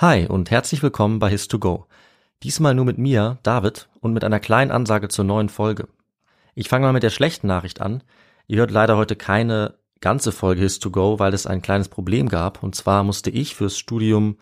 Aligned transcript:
Hi 0.00 0.28
und 0.28 0.52
herzlich 0.52 0.80
willkommen 0.84 1.18
bei 1.18 1.28
His2Go. 1.28 1.86
Diesmal 2.44 2.72
nur 2.72 2.84
mit 2.84 2.98
mir, 2.98 3.38
David, 3.42 3.88
und 3.98 4.12
mit 4.12 4.22
einer 4.22 4.38
kleinen 4.38 4.70
Ansage 4.70 5.08
zur 5.08 5.24
neuen 5.24 5.48
Folge. 5.48 5.88
Ich 6.54 6.68
fange 6.68 6.86
mal 6.86 6.92
mit 6.92 7.02
der 7.02 7.10
schlechten 7.10 7.48
Nachricht 7.48 7.80
an. 7.80 8.04
Ihr 8.46 8.58
hört 8.58 8.70
leider 8.70 8.96
heute 8.96 9.16
keine 9.16 9.74
ganze 10.00 10.30
Folge 10.30 10.64
His2Go, 10.64 11.18
weil 11.18 11.34
es 11.34 11.48
ein 11.48 11.62
kleines 11.62 11.88
Problem 11.88 12.28
gab. 12.28 12.62
Und 12.62 12.76
zwar 12.76 13.02
musste 13.02 13.30
ich 13.30 13.56
fürs 13.56 13.76
Studium 13.76 14.38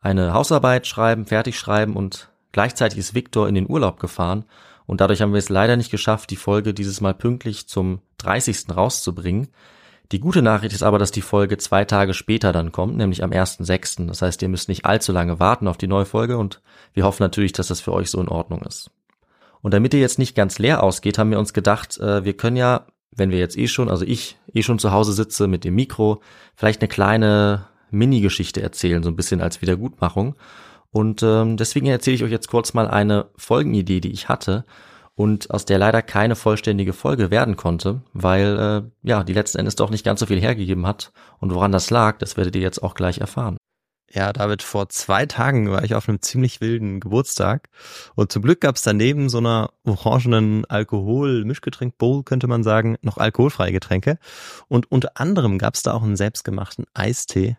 eine 0.00 0.32
Hausarbeit 0.32 0.86
schreiben, 0.86 1.26
fertig 1.26 1.58
schreiben 1.58 1.96
und 1.96 2.30
gleichzeitig 2.52 3.00
ist 3.00 3.12
Victor 3.12 3.48
in 3.48 3.56
den 3.56 3.68
Urlaub 3.68 3.98
gefahren. 3.98 4.44
Und 4.86 5.00
dadurch 5.00 5.22
haben 5.22 5.32
wir 5.32 5.40
es 5.40 5.48
leider 5.48 5.76
nicht 5.76 5.90
geschafft, 5.90 6.30
die 6.30 6.36
Folge 6.36 6.72
dieses 6.72 7.00
Mal 7.00 7.14
pünktlich 7.14 7.66
zum 7.66 8.00
30. 8.18 8.66
rauszubringen. 8.76 9.48
Die 10.12 10.18
gute 10.18 10.42
Nachricht 10.42 10.74
ist 10.74 10.82
aber, 10.82 10.98
dass 10.98 11.12
die 11.12 11.20
Folge 11.20 11.56
zwei 11.56 11.84
Tage 11.84 12.14
später 12.14 12.52
dann 12.52 12.72
kommt, 12.72 12.96
nämlich 12.96 13.22
am 13.22 13.30
1.6. 13.30 14.08
Das 14.08 14.22
heißt, 14.22 14.42
ihr 14.42 14.48
müsst 14.48 14.68
nicht 14.68 14.84
allzu 14.84 15.12
lange 15.12 15.38
warten 15.38 15.68
auf 15.68 15.76
die 15.76 15.86
neue 15.86 16.04
Folge 16.04 16.36
und 16.36 16.60
wir 16.94 17.04
hoffen 17.04 17.22
natürlich, 17.22 17.52
dass 17.52 17.68
das 17.68 17.80
für 17.80 17.92
euch 17.92 18.10
so 18.10 18.20
in 18.20 18.28
Ordnung 18.28 18.62
ist. 18.62 18.90
Und 19.62 19.72
damit 19.72 19.94
ihr 19.94 20.00
jetzt 20.00 20.18
nicht 20.18 20.34
ganz 20.34 20.58
leer 20.58 20.82
ausgeht, 20.82 21.18
haben 21.18 21.30
wir 21.30 21.38
uns 21.38 21.52
gedacht, 21.52 21.98
äh, 21.98 22.24
wir 22.24 22.32
können 22.32 22.56
ja, 22.56 22.86
wenn 23.12 23.30
wir 23.30 23.38
jetzt 23.38 23.56
eh 23.56 23.68
schon, 23.68 23.88
also 23.88 24.04
ich 24.04 24.36
eh 24.52 24.62
schon 24.62 24.80
zu 24.80 24.90
Hause 24.90 25.12
sitze 25.12 25.46
mit 25.46 25.62
dem 25.62 25.76
Mikro, 25.76 26.22
vielleicht 26.56 26.80
eine 26.80 26.88
kleine 26.88 27.66
Mini-Geschichte 27.90 28.62
erzählen, 28.62 29.02
so 29.04 29.10
ein 29.10 29.16
bisschen 29.16 29.40
als 29.40 29.62
Wiedergutmachung. 29.62 30.34
Und 30.90 31.22
ähm, 31.22 31.56
deswegen 31.56 31.86
erzähle 31.86 32.16
ich 32.16 32.24
euch 32.24 32.32
jetzt 32.32 32.48
kurz 32.48 32.74
mal 32.74 32.88
eine 32.88 33.26
Folgenidee, 33.36 34.00
die 34.00 34.10
ich 34.10 34.28
hatte 34.28 34.64
und 35.20 35.50
aus 35.50 35.66
der 35.66 35.78
leider 35.78 36.00
keine 36.00 36.34
vollständige 36.34 36.94
Folge 36.94 37.30
werden 37.30 37.56
konnte, 37.56 38.00
weil 38.14 38.58
äh, 38.58 39.06
ja 39.06 39.22
die 39.22 39.34
letzten 39.34 39.58
Endes 39.58 39.76
doch 39.76 39.90
nicht 39.90 40.02
ganz 40.02 40.18
so 40.18 40.24
viel 40.24 40.40
hergegeben 40.40 40.86
hat. 40.86 41.12
Und 41.40 41.52
woran 41.52 41.72
das 41.72 41.90
lag, 41.90 42.16
das 42.16 42.38
werdet 42.38 42.56
ihr 42.56 42.62
jetzt 42.62 42.82
auch 42.82 42.94
gleich 42.94 43.18
erfahren. 43.18 43.58
Ja, 44.10 44.32
David, 44.32 44.62
vor 44.62 44.88
zwei 44.88 45.26
Tagen 45.26 45.70
war 45.70 45.84
ich 45.84 45.94
auf 45.94 46.08
einem 46.08 46.22
ziemlich 46.22 46.62
wilden 46.62 47.00
Geburtstag 47.00 47.68
und 48.14 48.32
zum 48.32 48.40
Glück 48.40 48.62
gab 48.62 48.76
es 48.76 48.82
daneben 48.82 49.28
so 49.28 49.36
einer 49.36 49.68
orangenen 49.84 50.64
Alkohol-Mischgetränk-Bowl, 50.64 52.22
könnte 52.22 52.46
man 52.46 52.62
sagen, 52.62 52.96
noch 53.02 53.18
alkoholfreie 53.18 53.72
Getränke. 53.72 54.18
Und 54.68 54.90
unter 54.90 55.20
anderem 55.20 55.58
gab 55.58 55.74
es 55.74 55.82
da 55.82 55.92
auch 55.92 56.02
einen 56.02 56.16
selbstgemachten 56.16 56.86
Eistee 56.94 57.58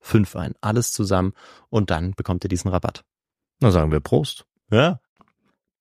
fünf 0.00 0.36
ein. 0.36 0.54
Alles 0.60 0.92
zusammen 0.92 1.32
und 1.68 1.90
dann 1.90 2.12
bekommt 2.12 2.44
ihr 2.44 2.48
diesen 2.48 2.70
Rabatt. 2.70 3.04
Na 3.60 3.70
sagen 3.70 3.92
wir 3.92 4.00
Prost. 4.00 4.46
Ja. 4.70 5.00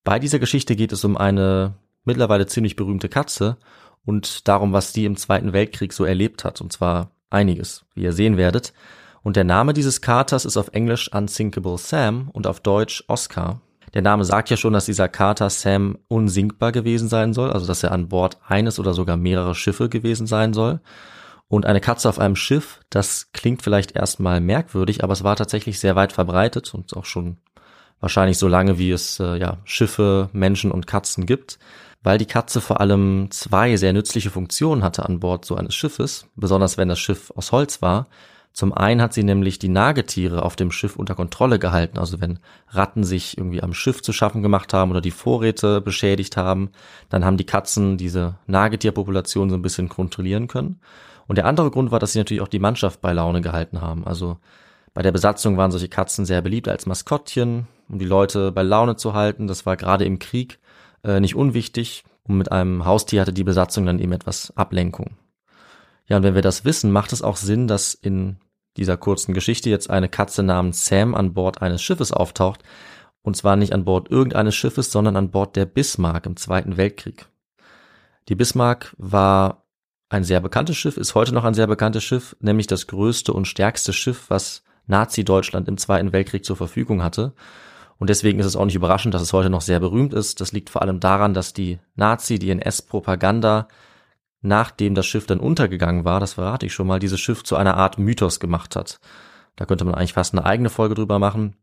Bei 0.04 0.20
dieser 0.20 0.40
Geschichte 0.40 0.76
geht 0.76 0.92
es 0.92 1.04
um 1.04 1.18
eine 1.18 1.76
mittlerweile 2.04 2.48
ziemlich 2.48 2.76
berühmte 2.76 3.10
Katze 3.10 3.58
und 4.06 4.48
darum, 4.48 4.74
was 4.74 4.94
die 4.94 5.06
im 5.06 5.18
Zweiten 5.18 5.54
Weltkrieg 5.54 5.94
so 5.94 6.06
erlebt 6.06 6.44
hat. 6.44 6.62
Und 6.62 6.74
zwar 6.74 7.12
einiges, 7.30 7.86
wie 7.94 8.04
ihr 8.04 8.14
sehen 8.14 8.38
werdet. 8.38 8.74
Und 9.22 9.36
der 9.36 9.44
Name 9.44 9.74
dieses 9.74 10.02
Katers 10.02 10.46
ist 10.46 10.58
auf 10.58 10.70
Englisch 10.70 11.14
Unsinkable 11.14 11.78
Sam 11.78 12.30
und 12.32 12.48
auf 12.48 12.60
Deutsch 12.62 13.04
Oscar. 13.08 13.62
Der 13.94 14.02
Name 14.02 14.24
sagt 14.24 14.50
ja 14.50 14.58
schon, 14.58 14.74
dass 14.74 14.86
dieser 14.86 15.10
Kater 15.10 15.50
Sam 15.50 15.98
unsinkbar 16.08 16.72
gewesen 16.72 17.10
sein 17.10 17.34
soll, 17.34 17.52
also 17.52 17.66
dass 17.66 17.84
er 17.84 17.92
an 17.92 18.08
Bord 18.08 18.38
eines 18.48 18.80
oder 18.80 18.94
sogar 18.94 19.18
mehrere 19.18 19.56
Schiffe 19.56 19.90
gewesen 19.90 20.28
sein 20.28 20.54
soll. 20.54 20.80
Und 21.50 21.66
eine 21.66 21.82
Katze 21.82 22.08
auf 22.08 22.20
einem 22.20 22.36
Schiff, 22.36 22.80
das 22.92 23.32
klingt 23.34 23.64
vielleicht 23.64 23.94
erstmal 23.94 24.40
merkwürdig, 24.40 25.04
aber 25.04 25.14
es 25.14 25.24
war 25.24 25.36
tatsächlich 25.36 25.80
sehr 25.80 25.96
weit 25.96 26.14
verbreitet 26.14 26.74
und 26.76 26.96
auch 26.96 27.06
schon 27.06 27.38
wahrscheinlich 28.00 28.38
so 28.38 28.48
lange, 28.48 28.78
wie 28.78 28.92
es 28.92 29.20
äh, 29.20 29.36
ja 29.38 29.58
Schiffe, 29.66 30.30
Menschen 30.32 30.72
und 30.72 30.86
Katzen 30.86 31.26
gibt, 31.26 31.58
weil 32.04 32.20
die 32.20 32.28
Katze 32.28 32.62
vor 32.62 32.80
allem 32.80 33.32
zwei 33.32 33.76
sehr 33.78 33.94
nützliche 33.94 34.30
Funktionen 34.30 34.84
hatte 34.84 35.04
an 35.04 35.20
Bord 35.20 35.44
so 35.44 35.56
eines 35.56 35.74
Schiffes, 35.74 36.28
besonders 36.36 36.78
wenn 36.78 36.88
das 36.88 37.00
Schiff 37.00 37.34
aus 37.36 37.52
Holz 37.52 37.82
war. 37.82 38.08
Zum 38.52 38.74
einen 38.74 39.02
hat 39.02 39.14
sie 39.14 39.24
nämlich 39.24 39.60
die 39.60 39.70
Nagetiere 39.70 40.44
auf 40.44 40.56
dem 40.56 40.72
Schiff 40.72 40.96
unter 40.96 41.16
Kontrolle 41.16 41.60
gehalten. 41.60 41.98
Also 41.98 42.20
wenn 42.20 42.40
Ratten 42.70 43.04
sich 43.04 43.38
irgendwie 43.38 43.64
am 43.64 43.74
Schiff 43.74 44.02
zu 44.02 44.12
schaffen 44.12 44.42
gemacht 44.42 44.74
haben 44.74 44.92
oder 44.92 45.02
die 45.02 45.12
Vorräte 45.12 45.82
beschädigt 45.82 46.36
haben, 46.36 46.72
dann 47.10 47.24
haben 47.24 47.38
die 47.38 47.46
Katzen 47.46 47.98
diese 47.98 48.36
Nagetierpopulation 48.48 49.50
so 49.50 49.56
ein 49.56 49.62
bisschen 49.62 49.88
kontrollieren 49.88 50.48
können. 50.48 50.80
Und 51.28 51.38
der 51.38 51.46
andere 51.46 51.70
Grund 51.70 51.92
war, 51.92 52.00
dass 52.00 52.14
sie 52.14 52.20
natürlich 52.20 52.42
auch 52.42 52.48
die 52.48 52.60
Mannschaft 52.60 53.02
bei 53.02 53.14
Laune 53.14 53.42
gehalten 53.42 53.82
haben. 53.82 54.06
Also 54.06 54.38
bei 54.94 55.04
der 55.04 55.12
Besatzung 55.12 55.58
waren 55.58 55.72
solche 55.72 55.88
Katzen 55.88 56.26
sehr 56.26 56.42
beliebt 56.42 56.68
als 56.68 56.88
Maskottchen, 56.88 57.68
um 57.88 58.00
die 58.00 58.06
Leute 58.06 58.52
bei 58.52 58.64
Laune 58.64 58.96
zu 58.96 59.14
halten. 59.14 59.48
Das 59.48 59.66
war 59.66 59.78
gerade 59.78 60.06
im 60.06 60.20
Krieg 60.20 60.60
äh, 61.04 61.20
nicht 61.20 61.36
unwichtig. 61.36 62.04
Und 62.24 62.38
mit 62.38 62.52
einem 62.52 62.86
Haustier 62.86 63.22
hatte 63.22 63.34
die 63.34 63.44
Besatzung 63.44 63.86
dann 63.86 64.00
eben 64.00 64.12
etwas 64.12 64.56
Ablenkung. 64.58 65.12
Ja, 66.10 66.18
und 66.18 66.24
wenn 66.24 66.36
wir 66.36 66.42
das 66.42 66.66
wissen, 66.66 66.92
macht 66.92 67.14
es 67.14 67.22
auch 67.22 67.38
Sinn, 67.38 67.68
dass 67.68 67.94
in 67.94 68.38
dieser 68.78 68.98
kurzen 68.98 69.34
Geschichte 69.34 69.70
jetzt 69.70 69.90
eine 69.90 70.10
Katze 70.10 70.44
namens 70.44 70.86
Sam 70.86 71.16
an 71.16 71.34
Bord 71.34 71.62
eines 71.62 71.82
Schiffes 71.82 72.12
auftaucht. 72.12 72.64
Und 73.22 73.38
zwar 73.38 73.56
nicht 73.56 73.74
an 73.74 73.86
Bord 73.86 74.10
irgendeines 74.10 74.56
Schiffes, 74.56 74.92
sondern 74.92 75.16
an 75.16 75.30
Bord 75.30 75.56
der 75.56 75.66
Bismarck 75.66 76.26
im 76.26 76.36
Zweiten 76.36 76.78
Weltkrieg. 76.78 77.28
Die 78.28 78.36
Bismarck 78.36 78.96
war 78.98 79.66
ein 80.10 80.24
sehr 80.24 80.40
bekanntes 80.40 80.78
Schiff, 80.78 80.98
ist 80.98 81.14
heute 81.14 81.34
noch 81.34 81.44
ein 81.44 81.54
sehr 81.54 81.68
bekanntes 81.68 82.04
Schiff, 82.04 82.36
nämlich 82.40 82.66
das 82.66 82.88
größte 82.88 83.32
und 83.32 83.46
stärkste 83.46 83.94
Schiff, 83.94 84.26
was 84.30 84.64
Nazi-Deutschland 84.88 85.68
im 85.68 85.78
Zweiten 85.78 86.12
Weltkrieg 86.12 86.44
zur 86.44 86.56
Verfügung 86.56 87.04
hatte. 87.04 87.34
Und 88.00 88.10
deswegen 88.10 88.40
ist 88.40 88.46
es 88.46 88.56
auch 88.56 88.66
nicht 88.66 88.76
überraschend, 88.76 89.14
dass 89.14 89.22
es 89.22 89.34
heute 89.34 89.50
noch 89.50 89.62
sehr 89.62 89.80
berühmt 89.80 90.14
ist. 90.14 90.42
Das 90.42 90.52
liegt 90.54 90.70
vor 90.70 90.82
allem 90.82 91.00
daran, 91.00 91.34
dass 91.34 91.54
die 91.54 91.80
Nazi, 91.96 92.40
die 92.40 92.50
NS-Propaganda 92.50 93.68
nachdem 94.42 94.96
das 94.96 95.06
Schiff 95.06 95.26
dann 95.26 95.40
untergegangen 95.40 96.06
war, 96.06 96.20
das 96.20 96.34
verrate 96.34 96.66
ich 96.66 96.74
schon 96.74 96.88
mal, 96.88 97.00
dieses 97.00 97.20
Schiff 97.20 97.44
zu 97.44 97.56
einer 97.56 97.76
Art 97.76 97.98
Mythos 97.98 98.40
gemacht 98.40 98.76
hat. 98.76 99.00
Da 99.56 99.66
könnte 99.66 99.86
man 99.86 99.96
eigentlich 99.96 100.14
fast 100.14 100.34
eine 100.34 100.46
eigene 100.46 100.70
Folge 100.70 100.96
drüber 100.96 101.20
machen. 101.20 101.56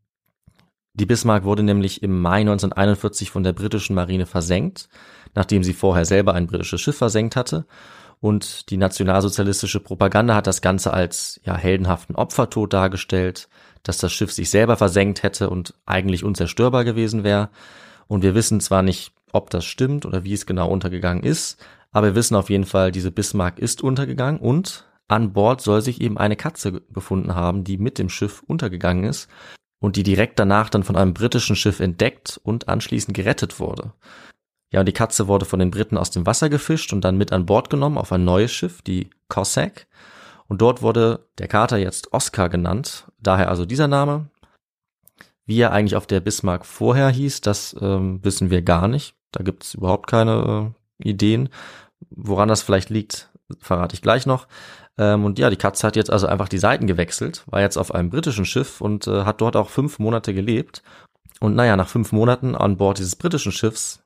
Die 0.94 1.06
Bismarck 1.06 1.44
wurde 1.44 1.62
nämlich 1.62 2.02
im 2.02 2.20
Mai 2.20 2.40
1941 2.40 3.31
von 3.31 3.43
der 3.43 3.52
britischen 3.52 3.94
Marine 3.94 4.26
versenkt, 4.26 4.88
nachdem 5.34 5.62
sie 5.62 5.75
vorher 5.75 6.05
selber 6.05 6.34
ein 6.34 6.46
britisches 6.46 6.81
Schiff 6.81 6.96
versenkt 6.96 7.37
hatte. 7.37 7.67
Und 8.20 8.70
die 8.70 8.79
nationalsozialistische 8.79 9.81
Propaganda 9.81 10.34
hat 10.34 10.46
das 10.46 10.62
Ganze 10.62 10.93
als 10.94 11.38
ja, 11.44 11.55
heldenhaften 11.55 12.17
Opfertod 12.17 12.72
dargestellt, 12.72 13.49
dass 13.82 13.99
das 13.99 14.12
Schiff 14.12 14.32
sich 14.32 14.49
selber 14.49 14.76
versenkt 14.76 15.22
hätte 15.22 15.50
und 15.50 15.75
eigentlich 15.84 16.25
unzerstörbar 16.25 16.84
gewesen 16.84 17.25
wäre. 17.25 17.50
Und 18.08 18.22
wir 18.22 18.34
wissen 18.34 18.61
zwar 18.61 18.82
nicht, 18.82 19.12
ob 19.32 19.50
das 19.50 19.64
stimmt 19.64 20.06
oder 20.06 20.25
wie 20.25 20.32
es 20.32 20.46
genau 20.46 20.69
untergegangen 20.70 21.22
ist, 21.25 21.62
aber 21.96 22.08
wir 22.08 22.14
wissen 22.14 22.37
auf 22.37 22.50
jeden 22.50 22.66
Fall, 22.66 22.93
diese 22.93 23.10
Bismarck 23.10 23.58
ist 23.58 23.82
untergegangen 23.82 24.38
und 24.38 24.84
an 25.08 25.32
Bord 25.32 25.62
soll 25.62 25.81
sich 25.81 26.02
eben 26.02 26.19
eine 26.19 26.37
Katze 26.37 26.72
befunden 26.72 27.34
haben, 27.34 27.64
die 27.64 27.78
mit 27.78 27.98
dem 27.98 28.10
Schiff 28.10 28.43
untergegangen 28.46 29.04
ist 29.04 29.31
und 29.81 29.96
die 29.96 30.02
direkt 30.02 30.38
danach 30.38 30.69
dann 30.69 30.82
von 30.82 30.94
einem 30.94 31.14
britischen 31.14 31.56
Schiff 31.56 31.81
entdeckt 31.81 32.38
und 32.43 32.69
anschließend 32.69 33.16
gerettet 33.16 33.58
wurde. 33.60 33.94
Ja, 34.70 34.81
und 34.81 34.87
die 34.87 34.93
Katze 34.93 35.26
wurde 35.26 35.46
von 35.46 35.58
den 35.58 35.70
Briten 35.70 35.96
aus 35.96 36.10
dem 36.10 36.26
Wasser 36.26 36.50
gefischt 36.50 36.93
und 36.93 37.00
dann 37.00 37.16
mit 37.16 37.32
an 37.32 37.46
Bord 37.46 37.70
genommen 37.70 37.96
auf 37.96 38.12
ein 38.12 38.26
neues 38.26 38.52
Schiff, 38.52 38.82
die 38.82 39.08
Cossack. 39.28 39.87
Und 40.48 40.60
dort 40.60 40.82
wurde 40.82 41.26
der 41.38 41.48
Kater 41.48 41.78
jetzt 41.78 42.12
Oscar 42.12 42.50
genannt, 42.50 43.10
daher 43.20 43.48
also 43.48 43.64
dieser 43.64 43.88
Name. 43.88 44.28
Wie 45.46 45.60
er 45.60 45.72
eigentlich 45.72 45.96
auf 45.96 46.06
der 46.06 46.20
Bismarck 46.20 46.66
vorher 46.66 47.08
hieß, 47.08 47.40
das 47.40 47.75
ähm, 47.81 48.22
wissen 48.22 48.50
wir 48.50 48.60
gar 48.60 48.87
nicht. 48.87 49.14
Da 49.32 49.43
gibt 49.43 49.64
es 49.64 49.72
überhaupt 49.72 50.08
keine 50.08 50.75
äh, 51.00 51.08
Ideen. 51.08 51.48
Woran 52.10 52.48
das 52.48 52.62
vielleicht 52.62 52.90
liegt, 52.90 53.31
verrate 53.58 53.94
ich 53.94 54.02
gleich 54.02 54.26
noch. 54.26 54.46
Ähm, 54.98 55.25
und 55.25 55.38
ja, 55.38 55.50
die 55.50 55.56
Katze 55.56 55.87
hat 55.87 55.96
jetzt 55.96 56.10
also 56.10 56.26
einfach 56.26 56.48
die 56.48 56.58
Seiten 56.58 56.87
gewechselt, 56.87 57.44
war 57.46 57.60
jetzt 57.60 57.76
auf 57.76 57.94
einem 57.94 58.10
britischen 58.10 58.44
Schiff 58.44 58.81
und 58.81 59.06
äh, 59.06 59.25
hat 59.25 59.40
dort 59.40 59.56
auch 59.56 59.70
fünf 59.70 59.98
Monate 59.98 60.34
gelebt. 60.34 60.82
Und 61.40 61.54
naja, 61.54 61.76
nach 61.76 61.88
fünf 61.88 62.12
Monaten 62.12 62.54
an 62.54 62.78
Bord 62.78 62.98
dieses 62.98 63.16
britischen 63.16 63.52
Schiffs, 63.52 64.00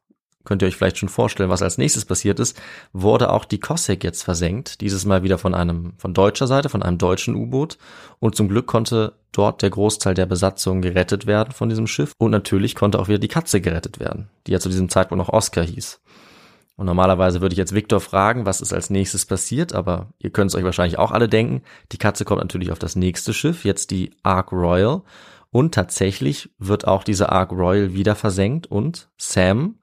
könnt 0.44 0.62
ihr 0.62 0.69
euch 0.69 0.76
vielleicht 0.76 0.98
schon 0.98 1.08
vorstellen, 1.08 1.50
was 1.50 1.62
als 1.62 1.78
nächstes 1.78 2.04
passiert 2.04 2.40
ist, 2.40 2.60
wurde 2.92 3.31
auch 3.31 3.44
die 3.44 3.60
Cossack 3.60 4.02
jetzt 4.02 4.22
versenkt. 4.22 4.81
Dieses 4.81 5.04
Mal 5.04 5.22
wieder 5.22 5.38
von 5.38 5.54
einem, 5.54 5.92
von 5.98 6.14
deutscher 6.14 6.46
Seite, 6.46 6.69
von 6.69 6.82
einem 6.82 6.98
deutschen 6.98 7.34
U-Boot. 7.34 7.78
Und 8.19 8.34
zum 8.34 8.48
Glück 8.48 8.66
konnte 8.66 9.12
dort 9.32 9.62
der 9.62 9.70
Großteil 9.70 10.14
der 10.14 10.26
Besatzung 10.26 10.82
gerettet 10.82 11.26
werden 11.26 11.52
von 11.52 11.69
diesem 11.69 11.87
Schiff. 11.87 12.12
Und 12.19 12.31
natürlich 12.31 12.75
konnte 12.75 12.98
auch 12.98 13.08
wieder 13.08 13.19
die 13.19 13.28
Katze 13.28 13.60
gerettet 13.60 14.00
werden, 14.00 14.28
die 14.46 14.52
ja 14.52 14.60
zu 14.60 14.70
diesem 14.70 14.88
Zeitpunkt 14.88 15.25
noch 15.25 15.32
Oscar 15.32 15.62
hieß. 15.62 16.00
Und 16.80 16.86
normalerweise 16.86 17.42
würde 17.42 17.52
ich 17.52 17.58
jetzt 17.58 17.74
Viktor 17.74 18.00
fragen, 18.00 18.46
was 18.46 18.62
ist 18.62 18.72
als 18.72 18.88
nächstes 18.88 19.26
passiert, 19.26 19.74
aber 19.74 20.14
ihr 20.18 20.30
könnt 20.30 20.50
es 20.50 20.54
euch 20.54 20.64
wahrscheinlich 20.64 20.98
auch 20.98 21.10
alle 21.10 21.28
denken. 21.28 21.60
Die 21.92 21.98
Katze 21.98 22.24
kommt 22.24 22.40
natürlich 22.40 22.72
auf 22.72 22.78
das 22.78 22.96
nächste 22.96 23.34
Schiff, 23.34 23.66
jetzt 23.66 23.90
die 23.90 24.12
Ark 24.22 24.50
Royal. 24.50 25.02
Und 25.50 25.74
tatsächlich 25.74 26.48
wird 26.58 26.88
auch 26.88 27.04
diese 27.04 27.30
Ark 27.30 27.52
Royal 27.52 27.92
wieder 27.92 28.14
versenkt 28.14 28.66
und 28.66 29.10
Sam, 29.18 29.74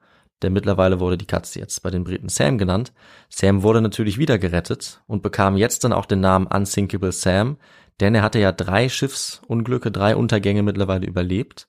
der 0.42 0.50
mittlerweile 0.50 0.98
wurde 0.98 1.16
die 1.16 1.26
Katze 1.26 1.60
jetzt 1.60 1.84
bei 1.84 1.90
den 1.90 2.02
Briten 2.02 2.28
Sam 2.28 2.58
genannt, 2.58 2.92
Sam 3.28 3.62
wurde 3.62 3.80
natürlich 3.80 4.18
wieder 4.18 4.36
gerettet 4.40 5.00
und 5.06 5.22
bekam 5.22 5.56
jetzt 5.56 5.84
dann 5.84 5.92
auch 5.92 6.04
den 6.04 6.18
Namen 6.18 6.48
Unsinkable 6.48 7.12
Sam, 7.12 7.58
denn 8.00 8.16
er 8.16 8.22
hatte 8.22 8.40
ja 8.40 8.50
drei 8.50 8.88
Schiffsunglücke, 8.88 9.92
drei 9.92 10.16
Untergänge 10.16 10.64
mittlerweile 10.64 11.06
überlebt 11.06 11.68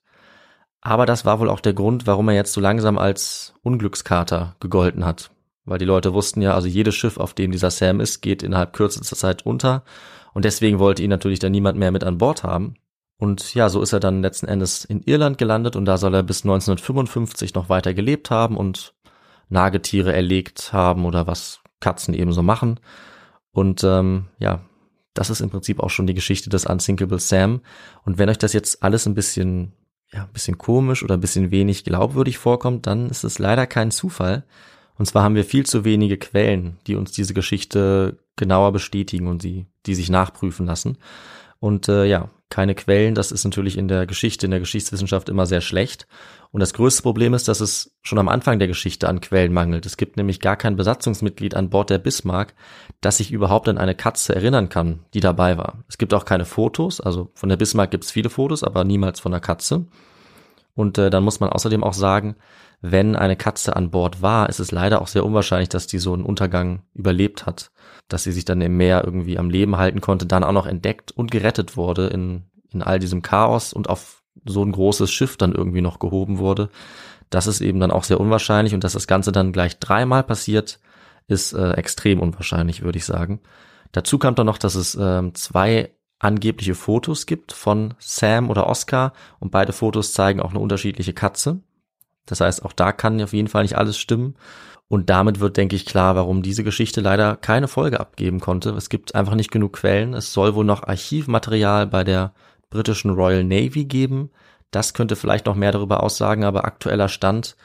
aber 0.80 1.06
das 1.06 1.24
war 1.24 1.40
wohl 1.40 1.50
auch 1.50 1.60
der 1.60 1.74
Grund, 1.74 2.06
warum 2.06 2.28
er 2.28 2.34
jetzt 2.34 2.52
so 2.52 2.60
langsam 2.60 2.98
als 2.98 3.54
Unglückskater 3.62 4.56
gegolten 4.60 5.04
hat. 5.04 5.30
Weil 5.64 5.78
die 5.78 5.84
Leute 5.84 6.14
wussten 6.14 6.40
ja, 6.40 6.54
also 6.54 6.68
jedes 6.68 6.94
Schiff, 6.94 7.18
auf 7.18 7.34
dem 7.34 7.52
dieser 7.52 7.70
Sam 7.70 8.00
ist, 8.00 8.22
geht 8.22 8.42
innerhalb 8.42 8.72
kürzester 8.72 9.16
Zeit 9.16 9.44
unter. 9.44 9.84
Und 10.32 10.44
deswegen 10.44 10.78
wollte 10.78 11.02
ihn 11.02 11.10
natürlich 11.10 11.38
dann 11.38 11.52
niemand 11.52 11.78
mehr 11.78 11.90
mit 11.90 12.02
an 12.02 12.18
Bord 12.18 12.44
haben. 12.44 12.74
Und 13.18 13.54
ja, 13.54 13.68
so 13.68 13.82
ist 13.82 13.92
er 13.92 14.00
dann 14.00 14.22
letzten 14.22 14.48
Endes 14.48 14.84
in 14.84 15.02
Irland 15.02 15.36
gelandet 15.36 15.76
und 15.76 15.84
da 15.84 15.98
soll 15.98 16.14
er 16.14 16.22
bis 16.22 16.42
1955 16.42 17.54
noch 17.54 17.68
weiter 17.68 17.92
gelebt 17.92 18.30
haben 18.30 18.56
und 18.56 18.94
Nagetiere 19.50 20.14
erlegt 20.14 20.72
haben 20.72 21.04
oder 21.04 21.26
was 21.26 21.60
Katzen 21.80 22.14
eben 22.14 22.32
so 22.32 22.42
machen. 22.42 22.80
Und 23.52 23.84
ähm, 23.84 24.28
ja, 24.38 24.62
das 25.12 25.28
ist 25.28 25.40
im 25.40 25.50
Prinzip 25.50 25.80
auch 25.80 25.90
schon 25.90 26.06
die 26.06 26.14
Geschichte 26.14 26.48
des 26.48 26.64
Unsinkable 26.64 27.18
Sam. 27.18 27.60
Und 28.04 28.16
wenn 28.16 28.30
euch 28.30 28.38
das 28.38 28.54
jetzt 28.54 28.82
alles 28.82 29.06
ein 29.06 29.14
bisschen 29.14 29.74
ja, 30.12 30.24
ein 30.24 30.32
bisschen 30.32 30.58
komisch 30.58 31.02
oder 31.02 31.14
ein 31.14 31.20
bisschen 31.20 31.50
wenig 31.50 31.84
glaubwürdig 31.84 32.38
vorkommt, 32.38 32.86
dann 32.86 33.08
ist 33.10 33.24
es 33.24 33.38
leider 33.38 33.66
kein 33.66 33.90
Zufall. 33.90 34.44
Und 34.98 35.06
zwar 35.06 35.22
haben 35.22 35.34
wir 35.34 35.44
viel 35.44 35.64
zu 35.64 35.84
wenige 35.84 36.18
Quellen, 36.18 36.76
die 36.86 36.96
uns 36.96 37.12
diese 37.12 37.32
Geschichte 37.32 38.18
genauer 38.36 38.72
bestätigen 38.72 39.28
und 39.28 39.40
sie, 39.40 39.66
die 39.86 39.94
sich 39.94 40.10
nachprüfen 40.10 40.66
lassen. 40.66 40.98
Und 41.60 41.88
äh, 41.88 42.06
ja, 42.06 42.30
keine 42.48 42.74
Quellen, 42.74 43.14
das 43.14 43.30
ist 43.30 43.44
natürlich 43.44 43.78
in 43.78 43.86
der 43.86 44.06
Geschichte, 44.06 44.46
in 44.46 44.50
der 44.50 44.60
Geschichtswissenschaft 44.60 45.28
immer 45.28 45.46
sehr 45.46 45.60
schlecht. 45.60 46.08
Und 46.50 46.58
das 46.60 46.74
größte 46.74 47.02
Problem 47.02 47.32
ist, 47.32 47.46
dass 47.46 47.60
es 47.60 47.94
schon 48.02 48.18
am 48.18 48.28
Anfang 48.28 48.58
der 48.58 48.66
Geschichte 48.66 49.08
an 49.08 49.20
Quellen 49.20 49.52
mangelt. 49.52 49.86
Es 49.86 49.96
gibt 49.96 50.16
nämlich 50.16 50.40
gar 50.40 50.56
kein 50.56 50.74
Besatzungsmitglied 50.74 51.54
an 51.54 51.70
Bord 51.70 51.90
der 51.90 51.98
Bismarck, 51.98 52.54
das 53.00 53.18
sich 53.18 53.30
überhaupt 53.30 53.68
an 53.68 53.78
eine 53.78 53.94
Katze 53.94 54.34
erinnern 54.34 54.68
kann, 54.68 55.04
die 55.14 55.20
dabei 55.20 55.58
war. 55.58 55.84
Es 55.86 55.96
gibt 55.96 56.12
auch 56.12 56.24
keine 56.24 56.44
Fotos, 56.44 57.00
also 57.00 57.30
von 57.34 57.48
der 57.48 57.56
Bismarck 57.56 57.92
gibt 57.92 58.04
es 58.04 58.10
viele 58.10 58.30
Fotos, 58.30 58.64
aber 58.64 58.82
niemals 58.82 59.20
von 59.20 59.30
der 59.30 59.40
Katze. 59.40 59.86
Und 60.74 60.98
äh, 60.98 61.10
dann 61.10 61.22
muss 61.22 61.38
man 61.38 61.50
außerdem 61.50 61.84
auch 61.84 61.94
sagen, 61.94 62.36
wenn 62.80 63.14
eine 63.14 63.36
Katze 63.36 63.76
an 63.76 63.90
Bord 63.90 64.22
war, 64.22 64.48
ist 64.48 64.58
es 64.58 64.72
leider 64.72 65.02
auch 65.02 65.06
sehr 65.06 65.24
unwahrscheinlich, 65.24 65.68
dass 65.68 65.86
die 65.86 65.98
so 65.98 66.14
einen 66.14 66.24
Untergang 66.24 66.82
überlebt 66.94 67.44
hat, 67.44 67.70
dass 68.08 68.24
sie 68.24 68.32
sich 68.32 68.46
dann 68.46 68.60
im 68.62 68.76
Meer 68.76 69.04
irgendwie 69.04 69.38
am 69.38 69.50
Leben 69.50 69.76
halten 69.76 70.00
konnte, 70.00 70.26
dann 70.26 70.44
auch 70.44 70.52
noch 70.52 70.66
entdeckt 70.66 71.12
und 71.12 71.30
gerettet 71.30 71.76
wurde 71.76 72.06
in, 72.06 72.44
in 72.70 72.82
all 72.82 72.98
diesem 72.98 73.20
Chaos 73.20 73.72
und 73.72 73.90
auf 73.90 74.22
so 74.46 74.64
ein 74.64 74.72
großes 74.72 75.12
Schiff 75.12 75.36
dann 75.36 75.52
irgendwie 75.52 75.82
noch 75.82 75.98
gehoben 75.98 76.38
wurde. 76.38 76.70
Das 77.28 77.46
ist 77.46 77.60
eben 77.60 77.80
dann 77.80 77.90
auch 77.90 78.04
sehr 78.04 78.18
unwahrscheinlich 78.18 78.74
und 78.74 78.82
dass 78.82 78.94
das 78.94 79.06
Ganze 79.06 79.30
dann 79.30 79.52
gleich 79.52 79.78
dreimal 79.78 80.22
passiert, 80.22 80.80
ist 81.28 81.52
äh, 81.52 81.72
extrem 81.72 82.20
unwahrscheinlich, 82.20 82.82
würde 82.82 82.98
ich 82.98 83.04
sagen. 83.04 83.40
Dazu 83.92 84.18
kam 84.18 84.34
dann 84.34 84.46
noch, 84.46 84.58
dass 84.58 84.74
es 84.74 84.94
äh, 84.94 85.32
zwei 85.34 85.94
angebliche 86.18 86.74
Fotos 86.74 87.26
gibt 87.26 87.52
von 87.52 87.94
Sam 87.98 88.50
oder 88.50 88.66
Oscar 88.66 89.12
und 89.38 89.50
beide 89.50 89.72
Fotos 89.72 90.12
zeigen 90.12 90.40
auch 90.40 90.50
eine 90.50 90.60
unterschiedliche 90.60 91.12
Katze. 91.12 91.60
Das 92.26 92.40
heißt, 92.40 92.64
auch 92.64 92.72
da 92.72 92.92
kann 92.92 93.20
auf 93.22 93.32
jeden 93.32 93.48
Fall 93.48 93.62
nicht 93.62 93.76
alles 93.76 93.98
stimmen. 93.98 94.36
Und 94.88 95.08
damit 95.08 95.38
wird, 95.40 95.56
denke 95.56 95.76
ich, 95.76 95.86
klar, 95.86 96.16
warum 96.16 96.42
diese 96.42 96.64
Geschichte 96.64 97.00
leider 97.00 97.36
keine 97.36 97.68
Folge 97.68 98.00
abgeben 98.00 98.40
konnte. 98.40 98.70
Es 98.70 98.88
gibt 98.88 99.14
einfach 99.14 99.34
nicht 99.34 99.52
genug 99.52 99.74
Quellen. 99.74 100.14
Es 100.14 100.32
soll 100.32 100.54
wohl 100.54 100.64
noch 100.64 100.82
Archivmaterial 100.82 101.86
bei 101.86 102.02
der 102.02 102.32
britischen 102.70 103.10
Royal 103.10 103.44
Navy 103.44 103.84
geben. 103.84 104.30
Das 104.70 104.94
könnte 104.94 105.16
vielleicht 105.16 105.46
noch 105.46 105.54
mehr 105.54 105.72
darüber 105.72 106.02
aussagen, 106.02 106.44
aber 106.44 106.64
aktueller 106.64 107.08
Stand 107.08 107.56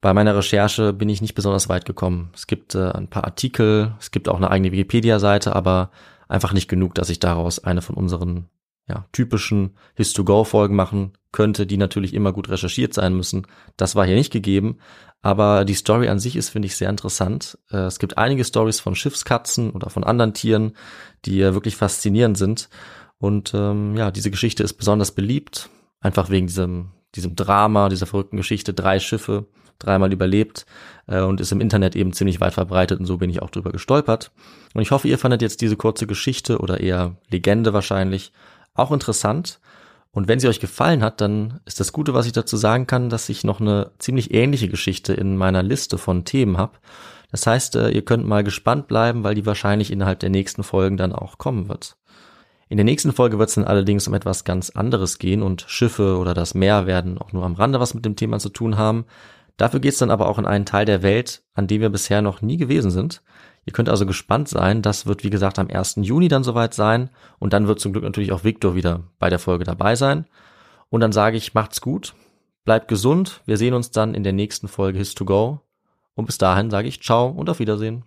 bei 0.00 0.14
meiner 0.14 0.36
Recherche 0.36 0.92
bin 0.92 1.08
ich 1.08 1.20
nicht 1.20 1.34
besonders 1.34 1.68
weit 1.68 1.84
gekommen. 1.84 2.30
Es 2.34 2.46
gibt 2.46 2.74
äh, 2.74 2.90
ein 2.90 3.08
paar 3.08 3.24
Artikel, 3.24 3.94
es 3.98 4.10
gibt 4.10 4.28
auch 4.28 4.36
eine 4.36 4.50
eigene 4.50 4.72
Wikipedia-Seite, 4.72 5.56
aber 5.56 5.90
einfach 6.28 6.52
nicht 6.52 6.68
genug, 6.68 6.94
dass 6.94 7.10
ich 7.10 7.18
daraus 7.18 7.62
eine 7.64 7.82
von 7.82 7.96
unseren 7.96 8.48
ja, 8.88 9.06
typischen 9.12 9.76
His-to-Go-Folgen 9.94 10.74
machen 10.74 11.12
könnte, 11.30 11.66
die 11.66 11.76
natürlich 11.76 12.14
immer 12.14 12.32
gut 12.32 12.48
recherchiert 12.48 12.94
sein 12.94 13.14
müssen. 13.14 13.46
Das 13.76 13.94
war 13.94 14.06
hier 14.06 14.16
nicht 14.16 14.32
gegeben. 14.32 14.78
Aber 15.20 15.64
die 15.64 15.74
Story 15.74 16.08
an 16.08 16.20
sich 16.20 16.36
ist, 16.36 16.50
finde 16.50 16.66
ich, 16.66 16.76
sehr 16.76 16.88
interessant. 16.88 17.58
Äh, 17.70 17.78
es 17.78 17.98
gibt 17.98 18.18
einige 18.18 18.44
Stories 18.44 18.80
von 18.80 18.94
Schiffskatzen 18.94 19.70
oder 19.70 19.90
von 19.90 20.04
anderen 20.04 20.32
Tieren, 20.32 20.72
die 21.24 21.40
wirklich 21.40 21.76
faszinierend 21.76 22.38
sind. 22.38 22.68
Und 23.18 23.52
ähm, 23.52 23.96
ja, 23.96 24.10
diese 24.10 24.30
Geschichte 24.30 24.62
ist 24.62 24.74
besonders 24.74 25.12
beliebt, 25.12 25.70
einfach 26.00 26.30
wegen 26.30 26.46
diesem, 26.46 26.90
diesem 27.16 27.34
Drama, 27.34 27.88
dieser 27.88 28.06
verrückten 28.06 28.36
Geschichte. 28.36 28.72
Drei 28.74 29.00
Schiffe, 29.00 29.46
dreimal 29.80 30.12
überlebt 30.12 30.66
äh, 31.08 31.20
und 31.20 31.40
ist 31.40 31.50
im 31.50 31.60
Internet 31.60 31.96
eben 31.96 32.12
ziemlich 32.12 32.40
weit 32.40 32.54
verbreitet 32.54 33.00
und 33.00 33.06
so 33.06 33.18
bin 33.18 33.30
ich 33.30 33.42
auch 33.42 33.50
drüber 33.50 33.72
gestolpert. 33.72 34.30
Und 34.74 34.82
ich 34.82 34.92
hoffe, 34.92 35.08
ihr 35.08 35.18
fandet 35.18 35.42
jetzt 35.42 35.60
diese 35.60 35.76
kurze 35.76 36.06
Geschichte 36.06 36.58
oder 36.58 36.80
eher 36.80 37.16
Legende 37.28 37.72
wahrscheinlich 37.72 38.32
auch 38.78 38.92
interessant. 38.92 39.60
Und 40.10 40.26
wenn 40.26 40.40
sie 40.40 40.48
euch 40.48 40.60
gefallen 40.60 41.02
hat, 41.02 41.20
dann 41.20 41.60
ist 41.64 41.80
das 41.80 41.92
Gute, 41.92 42.14
was 42.14 42.26
ich 42.26 42.32
dazu 42.32 42.56
sagen 42.56 42.86
kann, 42.86 43.10
dass 43.10 43.28
ich 43.28 43.44
noch 43.44 43.60
eine 43.60 43.92
ziemlich 43.98 44.32
ähnliche 44.32 44.68
Geschichte 44.68 45.12
in 45.12 45.36
meiner 45.36 45.62
Liste 45.62 45.98
von 45.98 46.24
Themen 46.24 46.56
habe. 46.56 46.78
Das 47.30 47.46
heißt, 47.46 47.76
äh, 47.76 47.90
ihr 47.90 48.04
könnt 48.04 48.26
mal 48.26 48.42
gespannt 48.42 48.88
bleiben, 48.88 49.22
weil 49.22 49.34
die 49.34 49.46
wahrscheinlich 49.46 49.92
innerhalb 49.92 50.18
der 50.20 50.30
nächsten 50.30 50.62
Folgen 50.62 50.96
dann 50.96 51.12
auch 51.12 51.38
kommen 51.38 51.68
wird. 51.68 51.96
In 52.70 52.76
der 52.76 52.84
nächsten 52.84 53.12
Folge 53.12 53.38
wird 53.38 53.48
es 53.48 53.54
dann 53.54 53.64
allerdings 53.64 54.08
um 54.08 54.14
etwas 54.14 54.44
ganz 54.44 54.70
anderes 54.70 55.18
gehen 55.18 55.42
und 55.42 55.64
Schiffe 55.68 56.18
oder 56.18 56.34
das 56.34 56.54
Meer 56.54 56.86
werden 56.86 57.18
auch 57.18 57.32
nur 57.32 57.44
am 57.44 57.54
Rande 57.54 57.80
was 57.80 57.94
mit 57.94 58.04
dem 58.04 58.16
Thema 58.16 58.38
zu 58.38 58.50
tun 58.50 58.76
haben. 58.76 59.06
Dafür 59.56 59.80
geht 59.80 59.92
es 59.92 59.98
dann 59.98 60.10
aber 60.10 60.28
auch 60.28 60.38
in 60.38 60.46
einen 60.46 60.66
Teil 60.66 60.84
der 60.84 61.02
Welt, 61.02 61.42
an 61.54 61.66
dem 61.66 61.80
wir 61.80 61.88
bisher 61.88 62.22
noch 62.22 62.42
nie 62.42 62.58
gewesen 62.58 62.90
sind. 62.90 63.22
Ihr 63.68 63.72
könnt 63.72 63.90
also 63.90 64.06
gespannt 64.06 64.48
sein. 64.48 64.80
Das 64.80 65.04
wird, 65.04 65.24
wie 65.24 65.28
gesagt, 65.28 65.58
am 65.58 65.68
1. 65.68 65.96
Juni 66.00 66.28
dann 66.28 66.42
soweit 66.42 66.72
sein. 66.72 67.10
Und 67.38 67.52
dann 67.52 67.68
wird 67.68 67.80
zum 67.80 67.92
Glück 67.92 68.02
natürlich 68.02 68.32
auch 68.32 68.42
Victor 68.42 68.74
wieder 68.74 69.02
bei 69.18 69.28
der 69.28 69.38
Folge 69.38 69.64
dabei 69.64 69.94
sein. 69.94 70.24
Und 70.88 71.02
dann 71.02 71.12
sage 71.12 71.36
ich, 71.36 71.52
macht's 71.52 71.82
gut, 71.82 72.14
bleibt 72.64 72.88
gesund. 72.88 73.42
Wir 73.44 73.58
sehen 73.58 73.74
uns 73.74 73.90
dann 73.90 74.14
in 74.14 74.22
der 74.22 74.32
nächsten 74.32 74.68
Folge 74.68 74.96
His 74.96 75.14
to 75.14 75.26
Go. 75.26 75.60
Und 76.14 76.24
bis 76.24 76.38
dahin 76.38 76.70
sage 76.70 76.88
ich 76.88 77.02
ciao 77.02 77.28
und 77.28 77.50
auf 77.50 77.58
Wiedersehen. 77.58 78.06